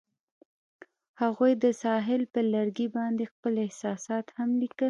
هغوی 1.21 1.51
د 1.63 1.65
ساحل 1.83 2.21
پر 2.33 2.43
لرګي 2.53 2.87
باندې 2.95 3.23
خپل 3.33 3.53
احساسات 3.65 4.25
هم 4.37 4.49
لیکل. 4.61 4.79